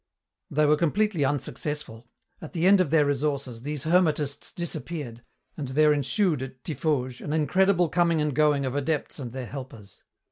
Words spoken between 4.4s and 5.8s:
disappeared, and